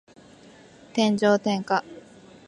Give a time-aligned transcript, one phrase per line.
[0.93, 1.83] 天上天下